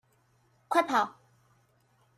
[0.67, 1.19] 快跑！